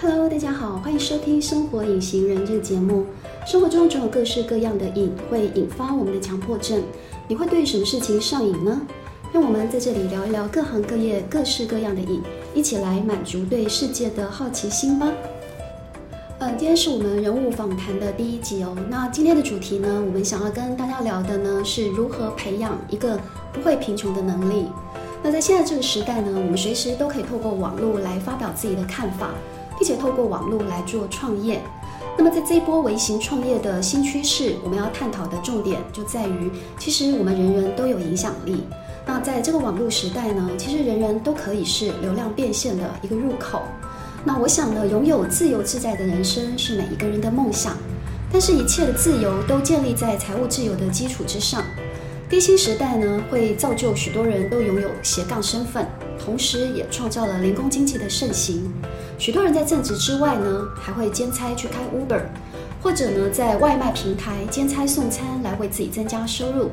[0.00, 3.04] Hello，大家好，欢迎收听《生活隐形人》这个节目。
[3.44, 6.80] 生活中总有各式各样的瘾，会引发我们的强迫症。
[7.26, 8.80] 你会对什么事情上瘾呢？
[9.32, 12.22] 让我们在这里聊一聊各行各业、各式各样的瘾，
[12.54, 15.12] 一起来满足对世界的好奇心吧。
[16.38, 18.76] 呃，今天是我们人物访谈的第一集哦。
[18.88, 23.18] 那今天的主题呢，我们想要跟大家聊的呢，是如何培养一个
[23.52, 24.66] 不会贫穷的能力。
[25.24, 29.30] 那在现在这个时代呢，我们随时都可以透过网络来发表自己的看法，
[29.78, 31.62] 并且透过网络来做创业。
[32.16, 38.64] 那么在这一波微型创业的新趋势，我们要探讨的重点就在于，其实我们人人都有影响力。
[39.06, 43.62] 那在这个网络时代呢，其实人人都可以是流量变现的一个入口。
[44.24, 47.76] 那我想呢，拥有自由自在的人生是每一个人的梦想，
[48.32, 51.62] 但是一切的自由都建立在财务自由的基础之上。
[52.28, 55.86] 低薪时代呢，会造就许多人都拥有斜杠身份，
[56.22, 58.70] 同时也创造了零工经济的盛行。
[59.18, 62.22] 许多人在正职之外呢，还会兼差去开 Uber，
[62.80, 66.70] 或者呢，在外卖平台兼差送餐来为自己增加收入。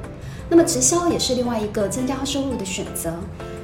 [0.48, 3.12] 那么直销也是另外一个增加收入的选择。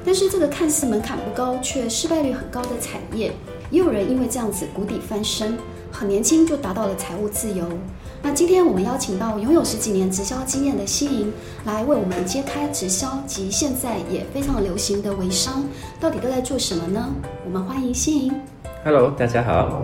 [0.04, 3.32] 但是这个看似门槛不高，却失败率很高的产业。
[3.70, 5.56] 也有人因为这样子谷底翻身，
[5.92, 7.64] 很年轻就达到了财务自由。
[8.20, 11.32] 那今天我们邀请到拥有十几年直销经验的希莹，
[11.64, 15.64] 来为我们揭开直销及现在也非常流行的微商
[16.00, 17.08] 到底都在做什么呢？
[17.44, 18.34] 我们欢迎希莹。
[18.84, 19.80] Hello，大家好。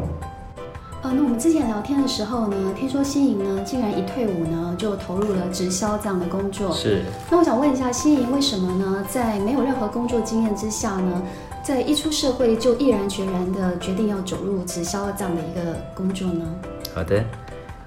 [1.02, 6.72] 呃，那我们之前聊天的时候呢，听说新莹呢竟然一退伍呢就投入了直销这样的工作。
[6.72, 7.05] 是。
[7.30, 11.22] 那我想问一下新莹，为什么呢在没有任何工作经验之下呢？
[11.62, 16.44] 在一出社会就毅然决然的决定要走入直销这样的一个工作呢？
[16.92, 17.22] 好的，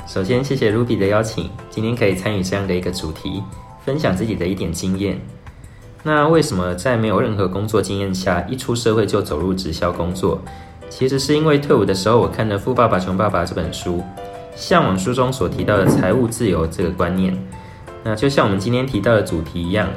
[0.07, 3.43] 首先谢谢 Ruby 的邀请，今天可以参与这样的一个主题，
[3.83, 5.19] 分享自己的一点经验。
[6.03, 10.39] 那为什么在没有任何工作经验下，一出社会就走入直销工作？
[10.91, 14.03] 其实是因为退伍的时候，我看了《富爸爸穷爸爸》这本书，
[14.55, 17.35] 向往书中所提到的财务自由这个观念。
[18.03, 19.87] 那就像我们今天提到的主题一样，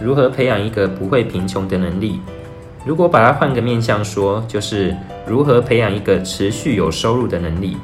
[0.00, 2.20] 如何培养一个不会贫穷的能力？
[2.86, 7.76] 如果把它换个面向说，就是如何培养一个持续有收入的能力。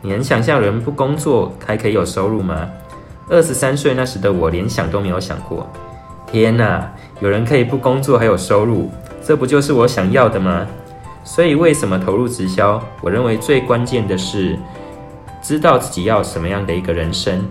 [0.00, 2.66] 你能想象人不工作还可以有收入吗？
[3.28, 5.68] 二十三岁那时的我连想都没有想过。
[6.26, 6.90] 天哪，
[7.20, 8.90] 有人可以不工作还有收入，
[9.22, 10.66] 这不就是我想要的吗？
[11.24, 12.80] 所以为什么投入直销？
[13.00, 14.58] 我认为最关键的是
[15.42, 17.44] 知道自己要什么样的一个人生。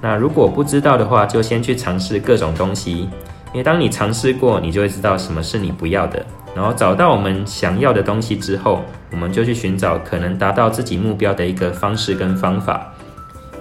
[0.00, 3.08] 那如果不知道的话，就先去尝试各种东西。
[3.52, 6.24] 因为当你尝试过，你就会知道什么是你不要的。
[6.54, 12.92] 然后找到我们想要的东西之后，我们就去寻找可能达到自己目标的一个方式跟方法。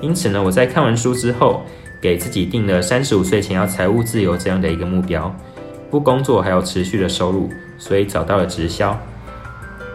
[0.01, 1.63] 因此呢，我在看完书之后，
[2.01, 5.33] 给自己定了三十五岁前要财务自由这样的一个目标，
[5.89, 8.99] 不工作还有持续的收入，所以找到了直销。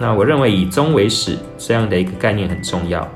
[0.03, 3.07] 那我认为以终为始这样的一个概念很重要。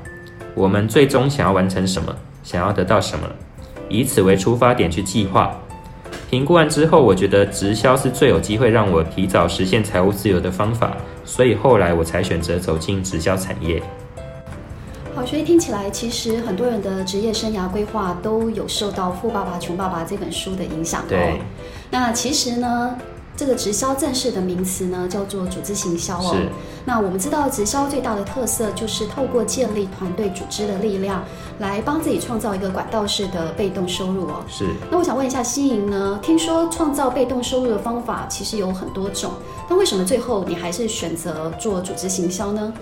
[0.55, 3.27] 我们最终想要完成什么，想要得到什么，
[3.89, 5.53] 以此为出发点去计划。
[6.29, 13.83] 评估完之后，我觉得直销是最有机会让我提早实现财务自由的方法，所以后来我才选择走进直销产业。
[15.13, 21.03] 好，所以听起来，其实很多人的职业生涯规划都有受到《富爸爸穷爸爸》这本书的影响。
[21.09, 21.41] 对，
[21.91, 22.97] 那其实呢？
[23.37, 26.35] 这个直销正式的名词呢，叫做组织行销哦。
[26.35, 26.49] 是。
[26.83, 31.23] 那我们知道，直销最大的特色就是透过建立团队组织的力量，
[31.59, 34.43] 来帮自己创造一个管道式的被动收入哦。
[34.49, 34.65] 是。
[34.89, 39.31] 那我想问一下希莹呢，听说创造被动收入的方法其实有很多种，
[39.69, 42.73] 但为什么最后你还是选择做组织行销呢？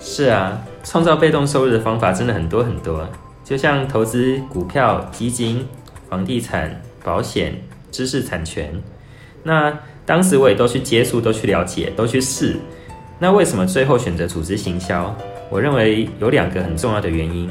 [0.00, 3.06] 是啊，创造被动收入的方法真的很多很多，
[3.44, 5.66] 就像投资股票、基金、
[6.08, 8.82] 房地产、保险、知识产权。
[9.46, 9.72] 那
[10.04, 12.56] 当时我也都去接触，都去了解，都去试。
[13.20, 15.16] 那为什么最后选择组织行销？
[15.48, 17.48] 我认为有两个很重要的原因。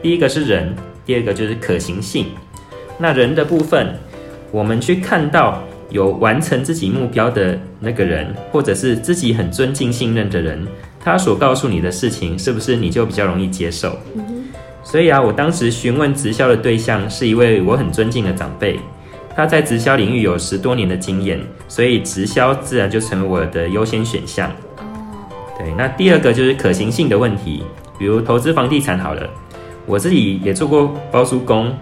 [0.00, 0.72] 第一个是人，
[1.04, 2.26] 第二个就是可行性。
[2.98, 3.98] 那人的部分，
[4.52, 10.64] 我们去看到有完成自己目标的那个人，或者是自己很尊敬、信任的人，
[11.00, 13.98] 他所告诉你的事情，是不是你就比较容易接受？
[14.84, 18.78] 所以啊，我当时询问直销的对象是一位我很尊敬的长辈。
[19.36, 24.50] 他在直销领域有十多年的经验，所以直销自然就成为我的优先选项。
[25.58, 27.64] 对，那第二个就是可行性的问题，
[27.98, 29.28] 比如投资房地产好了，
[29.86, 31.72] 我自己也做过包租公，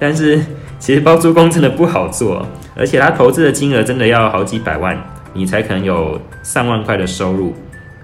[0.00, 0.40] 但是
[0.78, 4.98] 其实包租公真的不好做，而且他投资的金额真的要好几百万，
[5.32, 7.54] 你才可能有上万块的收入，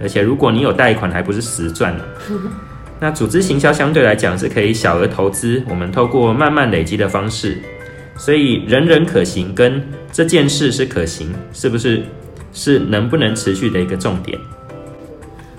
[0.00, 2.04] 而且如果你有贷款，还不是实赚呢。
[3.00, 7.58] 那组织行销相对来讲是可以小额投资，我们透过慢慢累积的方式。
[8.18, 9.82] 所以人人可行，跟
[10.12, 12.02] 这件事是可行，是不是
[12.52, 14.38] 是能不能持续的一个重点？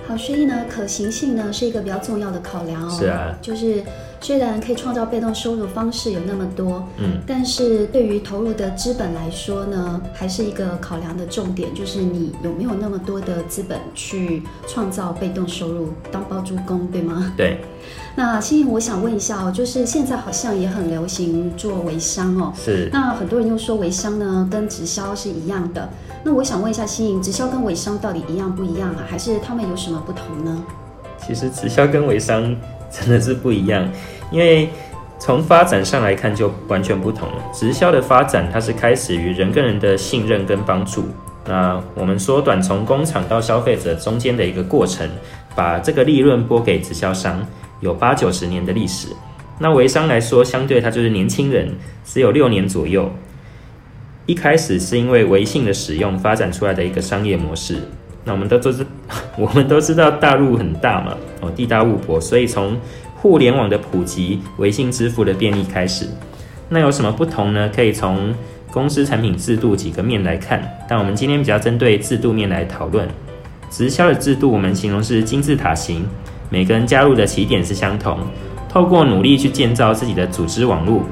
[0.06, 2.90] 好，所以呢，可行性呢是一个比较重要的考量哦。
[2.90, 3.82] 是啊，就是
[4.20, 17.32] 虽然可以创造被动收入方式有那么多，嗯，但是对于投入的资本来说呢，还是一个考量的重点，就是你有没有那么多的资本去创造被动收入当包租公，对吗？
[17.38, 17.58] 对。
[18.20, 22.52] 那欣颖，我想问一下哦，就是现在好像也很流行做微商哦。
[22.54, 22.90] 是。
[22.92, 25.88] 那很多人又说微商呢跟直销是一样的。
[26.22, 29.08] 那我想问一下欣颖，直销跟微商到底一样不一样啊？
[29.10, 30.62] 还是他们有什么不同呢？
[31.26, 32.54] 其实直销跟微商
[32.92, 33.90] 真的是不一样，
[34.34, 34.70] 因为
[35.18, 37.42] 从发展上来看就完全不同了。
[37.54, 41.06] 直销的发展它是开始于人跟人的信任跟帮助。
[41.48, 45.10] 那我们缩短从工厂到消费者中间的一个过程，
[45.56, 47.40] 把这个利润拨给直销商。
[47.80, 49.08] 有八九十年的历史，
[49.60, 53.12] 那微商来说，相对它就是年轻人，只有六年左右。
[54.26, 57.78] 一开始是因为微信的使用发展出来的一个商业模式。
[58.26, 58.86] 那我们都都知，
[59.38, 62.78] 我们都知道大陆很大嘛，哦，地大物博，所以从
[63.16, 66.08] 互联网的普及、微信支付的便利开始。
[66.70, 67.70] 那有什么不同呢？
[67.74, 68.36] 可以从
[68.72, 73.08] 公司产品制度几个面来看，但我们今天比较针对制度面来讨论。
[73.72, 76.08] 直销的制度，我们形容是金字塔型。
[76.50, 78.18] 每个人加入的起点是相同，
[78.68, 81.04] 透过努力去建造自己的组织网络，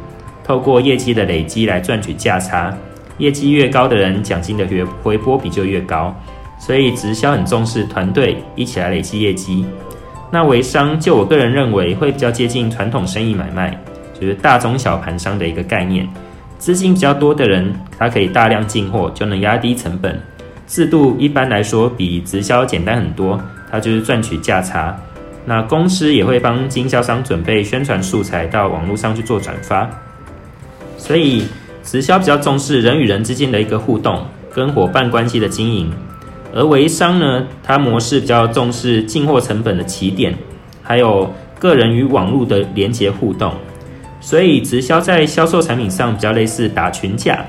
[0.43, 2.75] 透过业绩的累积来赚取价差，
[3.19, 6.15] 业绩越高的人，奖金的回回拨比就越高。
[6.59, 9.63] 所以直销很重视团队一起来累积业绩。
[10.31, 13.79] 那微商就我个人认为会比较接近传统生意买卖，
[14.19, 16.07] 就是大中小盘商的一个概念。
[16.57, 20.19] 资金比较多的人，他可以大量进货，就能压低成本。
[20.65, 23.39] 制度一般来说比直销简单很多，
[23.71, 24.99] 它就是赚取价差。
[25.49, 29.89] 那公司也会帮经销商准备宣传素材到网络上去做转发，
[30.97, 31.45] 所以
[31.81, 35.89] 直销比较重视人与人之间的一个互动跟伙伴关系的经营，
[36.53, 40.37] 而微商呢，它模式比较重视进货成本的起点，
[40.83, 43.53] 还有个人与网络的连接互动，
[44.19, 47.39] 所以直销在销售产品上比较类似打群架，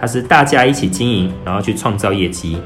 [0.00, 2.56] 它是大家一起经营，然后去创造业绩。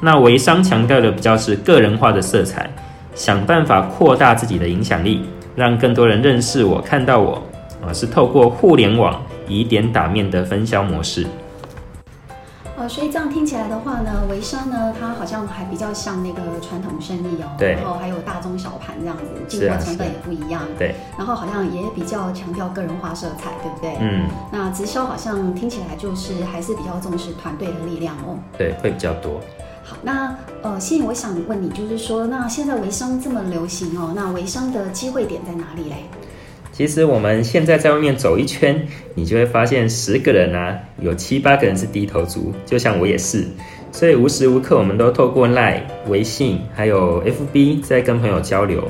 [0.00, 2.70] 那微商强调的比较是个人化的色彩。
[3.14, 7.42] 想办法扩大自己的影响力，让更多人认识我、看到我，
[7.84, 11.26] 啊，是透过互联网以点打面的分销模式。
[12.74, 23.94] 呃，所以这样听起来的话呢，微商呢，它好像还比较像那个传统生意哦，对，然后还有大中小盘这样子，进货成本也不一样，对，然后好像也比较强调个人化色彩，对不对？
[24.00, 29.38] 嗯，那直销好像听起来就是还是比较重视团队的力量哦，对，会比较多。
[30.02, 35.96] 那呃，欣莹，我想问你，就是说，那现在微商这么流行哦，那微商的机会点在哪里嘞？
[36.72, 43.46] 其实我们现在在外面走一圈，你就会发现十个人啊，有七八个人是低头族，就像我也是，
[43.92, 48.88] 所以无时无刻我们都透过 LINE、微信还有 FB 在跟朋友交流。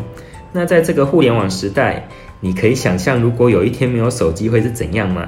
[0.52, 2.06] 那在这个互联网时代，
[2.40, 5.26] 你可以想象，如果有一天没有手机会是怎样吗？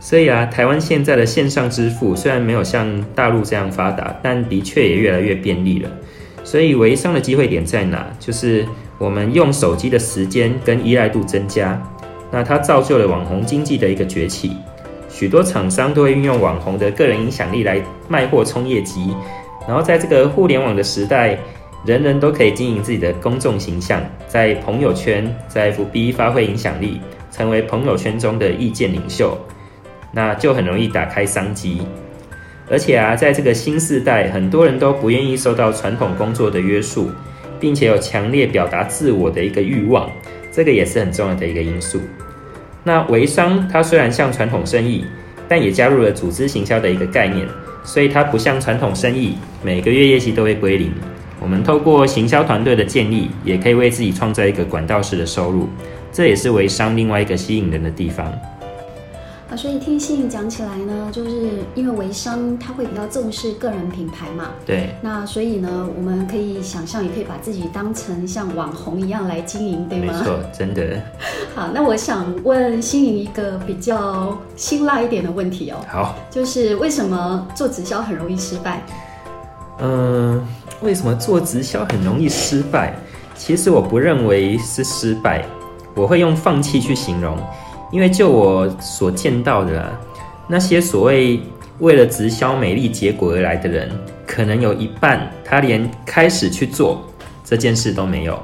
[0.00, 5.90] 所以啊，台湾现在的线上支付虽然没有像大陆这样发达，但的确也越来越便利了。
[6.44, 8.06] 所以微商的机会点在哪？
[8.18, 8.64] 就是
[8.96, 11.82] 我们用手机的时间跟依赖度增加，
[12.30, 14.52] 那它造就了网红经济的一个崛起。
[15.10, 19.12] 许多厂商都会运用网红的个人影响力来卖货冲业绩，
[19.66, 21.36] 然后在这个互联网的时代，
[21.84, 27.00] 人人都可以经营自己的公众形象，在朋友圈、在 FB 发挥影响力，
[27.32, 29.36] 成为朋友圈中的意见领袖。
[30.12, 31.82] 那就很容易打开商机，
[32.70, 37.10] 而且啊，在这个新时代，很多人都不愿意受到传统工作的约束，
[37.60, 40.10] 并且有强烈表达自我的一个欲望，
[40.50, 42.00] 这个也是很重要的一个因素。
[42.84, 45.04] 那微商它虽然像传统生意，
[45.46, 47.46] 但也加入了组织行销的一个概念，
[47.84, 50.90] 所以它不像传统生意，每个月业绩都会归零。
[51.40, 55.68] 我们透过行销团队的建立，也可以为自己创造一个管道式的收入，
[56.10, 58.32] 这也是微商另外一个吸引人的地方。
[59.50, 64.90] 啊，所以听欣莹讲起来呢，就是因为微商他会比较重视个人品牌嘛，对。
[65.00, 70.12] 那所以呢，我们可以想象，也可以把自己当成像网红一样来经营，对吗？
[70.12, 71.00] 没错，真的。
[71.56, 75.78] 好，那我想问欣莹一个比较辛辣一点的问题哦。
[75.88, 76.14] 好。
[76.30, 78.82] 就是为什么做直销很容易失败？
[79.80, 80.46] 嗯，
[80.82, 82.94] 为什么做直销很容易失败？
[83.34, 85.42] 其实我不认为是失败，
[85.94, 87.38] 我会用放弃去形容。
[87.90, 89.90] 因为就我所见到的啊，
[90.46, 91.40] 那些所谓
[91.78, 93.90] 为了直销美丽结果而来的人，
[94.26, 97.02] 可能有一半他连开始去做
[97.44, 98.38] 这件事都没有，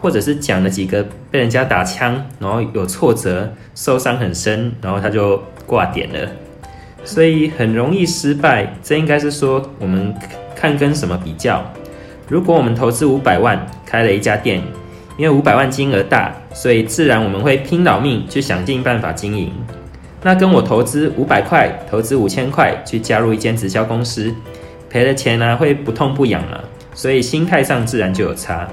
[0.00, 6.28] 或者是讲了几个被人家打枪，然后有挫折、受伤很深，然后他就挂点了，
[7.04, 8.74] 所以很容易失败。
[8.82, 10.12] 这应该是说我们
[10.56, 11.62] 看跟什么比较。
[12.28, 14.62] 如果我们投资五百万开了一家店，
[15.16, 19.52] 因为五百万金额大，所以自然我们会拼老命去想尽办法经营。
[20.22, 24.34] 那跟我投资五百块、投资五千块去加入一间直销公司，
[24.88, 26.64] 赔了钱呢、会不痛不痒了，
[26.94, 28.68] 所以心态上自然就有差。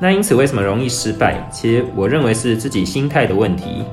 [0.00, 1.36] 那因此为什么容易失败？
[1.52, 3.84] 其实我认为是自己心态的问题。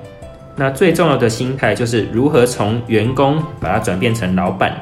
[0.55, 4.75] 那最重要的心态就是如何从员工把它转变成老板。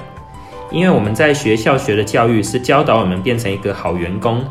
[0.72, 4.44] 因为我们在学校学的教育是教导我们变成一个好员工，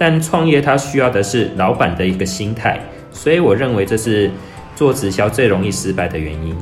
[0.00, 2.80] 但创业它需要的是老板的一个心态，
[3.12, 4.30] 所以我认为这是
[4.74, 6.56] 做直销最容易失败的原因。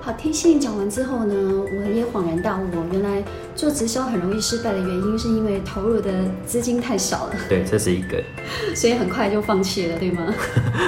[0.00, 3.22] 好，听信讲完之后呢，我也恍然大悟，原来
[3.54, 6.10] 做直销很容易失败的原因是因为投入的
[6.46, 7.34] 资金太少了。
[7.50, 8.24] 对，这是一个，
[8.74, 10.32] 所以很快就放弃了，对吗？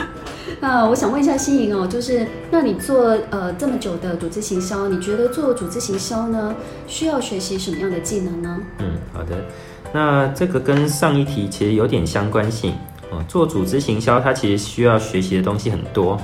[0.60, 6.54] 那我想问一下欣莹哦，就是那你做呃这么久的组织行销，你觉得做组织行销呢，
[6.86, 8.58] 需要学习什么样的技能呢？
[8.78, 9.44] 嗯，好的，
[9.92, 12.72] 那这个跟上一题其实有点相关性
[13.10, 13.22] 哦。
[13.28, 16.20] 做组织行销，它其实需要学习的东西很多。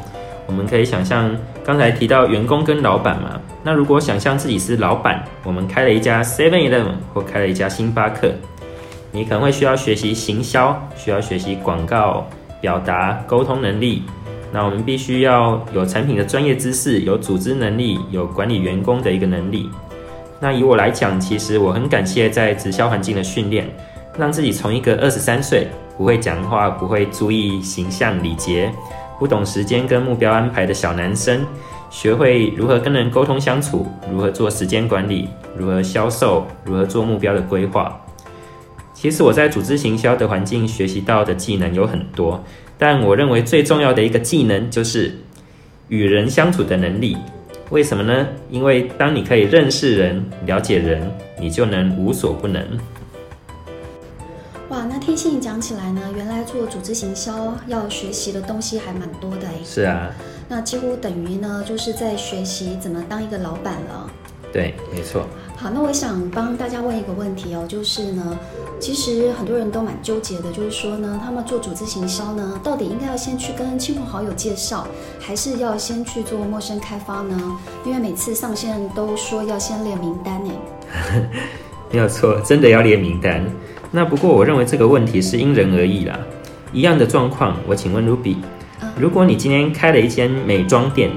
[0.47, 8.33] 我们可以想象刚才提到员工跟老板嘛，那如果想象自己是老板，我们开了一家 Seven Eleven 或开了一家星巴克，
[9.11, 12.27] 你可能会需要学习行销，需要学习广告。
[12.61, 14.05] 表达沟通能力，
[14.51, 19.69] 那我们必须要有产品的专业知识，有组织能力，有管理员工的一个能力。
[20.41, 23.67] 那以我来讲，其实我很感谢在直销环境的训练，
[24.19, 28.73] 让自己从一个二十三岁不会讲话、不会注意形象礼节、
[29.19, 31.47] 不懂时间跟目标安排的小男生，
[31.89, 37.99] 学会如何跟人沟通相处，如何做时间管理，如何销售，如何做目标的规划。
[38.93, 42.43] 其实我在组织行销的环境学习到的技能有很多，
[42.77, 45.17] 但我认为最重要的一个技能就是
[45.89, 47.17] 与人相处的能力。
[47.71, 48.29] 为什么呢？
[48.51, 52.63] 因为当你可以认识人、了解人，你就能无所不能。
[54.69, 59.55] 哇，那听信讲起来呢，原来做组织行销要学习的东西还蛮多的哎。
[59.65, 60.11] 是啊。
[60.49, 64.11] 那几乎等于呢，就是在学习怎么当一个老板了。
[64.55, 65.27] 对，没错。
[65.57, 68.39] 好，那我想帮大家问一个问题哦，就是呢，
[68.79, 74.87] 其实很多人都蛮纠结的，就是说呢，他们做组织行销呢，到底应该要先去跟亲朋好友介绍，
[75.19, 77.37] 还是要先去做陌生开发呢？
[77.85, 80.53] 因为每次上线都说要先列名单呢。
[81.91, 83.45] 没有错，真的要列名单。
[83.91, 86.17] 那不过我认为这个问题是因人而异啦。
[86.73, 88.37] 一样的状况，我请问 Ruby，
[88.97, 91.11] 如果你今天开了一间美妆店。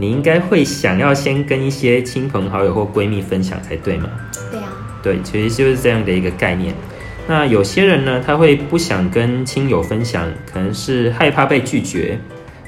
[0.00, 4.08] 你应该会想要先跟一些亲朋好友或闺蜜分享才对吗？
[4.48, 4.68] 对啊，
[5.02, 6.72] 对，其实就是这样的一个概念。
[7.26, 12.16] 那有些人呢，他会不想跟亲友分享，可能是害怕被拒绝，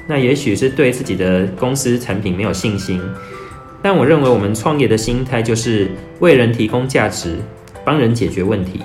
[0.07, 3.01] 那也许是对自己的公司产品没有信心。
[3.81, 7.37] 但我认为我们创业的心态就是为人提供价值，
[7.85, 8.81] 帮人解决问题。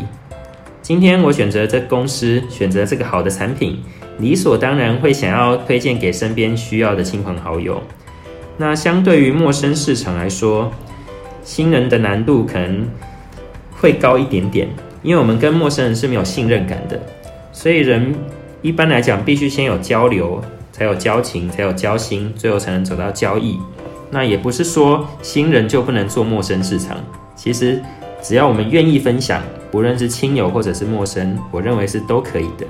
[0.80, 3.82] 今天我选择这公司，选择这个好的产品，
[4.20, 7.82] 理所当然会想要推荐给身边需要的亲朋好友。
[8.58, 10.70] 那相对于陌生市场来说，
[11.44, 12.88] 新人的难度可能
[13.78, 14.68] 会高一点点，
[15.02, 17.00] 因为我们跟陌生人是没有信任感的，
[17.52, 18.14] 所以人
[18.62, 23.58] 一般来讲必须先有交流，才有交情，才有交心，最后才能走到交易。
[24.10, 26.96] 那也不是说新人就不能做陌生市场，
[27.34, 27.82] 其实
[28.22, 32.66] 只要我们愿意分享，不论是亲友或者是陌生，我认为是都可以的。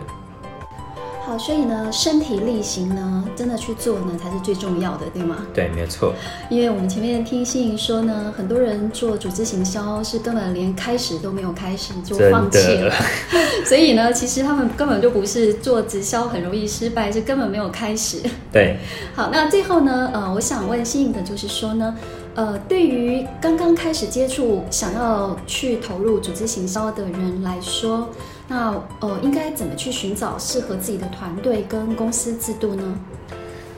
[1.39, 5.47] 所以呢，身体力行呢，真的去做呢，才是最重要的，对吗？
[5.55, 6.15] 对，没有错。
[6.51, 12.95] 因为我们前面听欣莹说呢，很多人做组织行销是根本连开始都没有开始就放弃了，
[13.67, 18.21] 所以呢，其实他们根本就不是做直销很容易失败，是根本没有开始。
[18.53, 18.79] 对。
[19.15, 21.97] 好，那最后呢，呃，我想问欣莹的就是说呢，
[22.37, 28.09] 呃，对于刚刚开始接触、想要去投入组织行销的人来说。
[28.47, 32.95] 那呃，应该怎么去寻找适合自己的团队跟公司制度呢？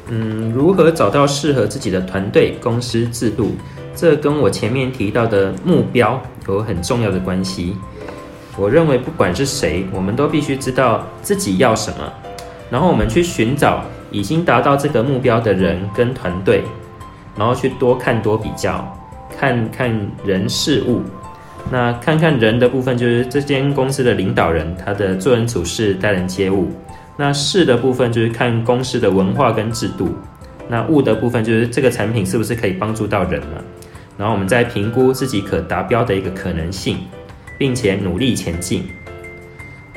[0.09, 3.53] 嗯，如何找到适合自己的团队、公司制度？
[3.95, 7.77] 这跟我前面提到的目标有很重要的关系。
[8.59, 12.13] 我认为，不管是谁，我们都必须知道自己要什么，
[12.69, 16.65] 然后我们去寻找已经达到这个目标的人跟团队，
[17.39, 18.85] 然后去多看多比较，
[19.39, 21.01] 看看人事物。
[21.71, 26.69] 那看看人的部分，就是这间公司的领导人，他的做人处事、待人接物。
[27.17, 30.15] 那事的部分，就是看公司的文化跟制度。
[30.69, 33.65] 那物的部分，就是这个产品是不是可以帮助到人了？
[34.17, 36.99] 然后我们再评估自己可达标的一个可能性，
[37.57, 38.85] 并且努力前进。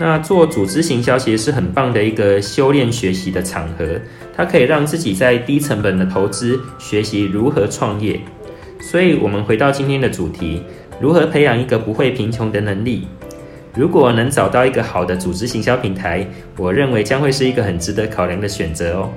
[0.04, 4.02] 那做组织行销其实是很棒的一个修炼学习的场合，
[4.36, 8.20] 它可以让自己在低成本的投资学习如何创业。
[8.80, 10.64] 所以，我们回到今天的主题。
[11.00, 13.08] 如何培养一个不会贫穷的能力？
[13.76, 16.28] 如果能找到一个好的组织行销平台，
[16.58, 19.10] 我认为将会是一个很值得考量的选择哦。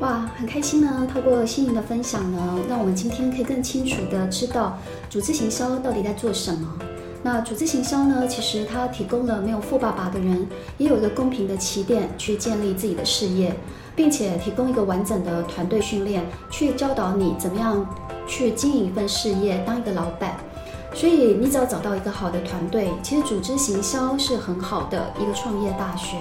[0.00, 1.08] 哇，很开心呢！
[1.10, 4.78] 透过心莹的分享呢，让我们今天可以更清楚地知道
[5.08, 6.78] 组织行销到底在做什么。
[7.22, 10.46] 那组织行销呢，其实它提供了没有富爸爸的人
[10.78, 13.54] 也有一个公平的起点去建立自己的事业，
[13.96, 17.84] 并且提供一个完整的团队训练，去教导你怎么样
[18.26, 20.36] 去经营一份事业，当一个老板。
[20.94, 26.16] 所以你只要找到一个好的团队，其实组织行销是很好的一个创业大学。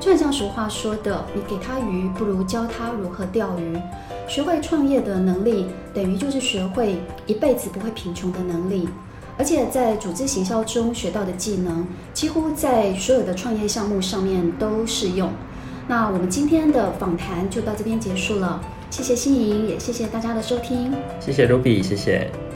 [0.00, 3.78] 就像俗话说的，你给他鱼，不如教他如何钓鱼。
[4.26, 8.88] 学会创业的能力，等于就是学会一辈子不会贫穷的能力。
[9.38, 15.30] 而且在组织行销中学到的技能，几乎在所有的创业项目上面都适用。
[15.86, 22.30] 那我们今天的访谈就到这边结束了，谢谢心莹，也谢谢大家的收听，谢谢 Ruby，谢谢。